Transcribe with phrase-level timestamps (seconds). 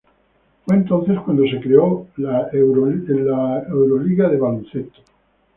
[0.65, 3.23] Fue entonces cuando se creó la Euroleague
[4.35, 4.67] Basketball.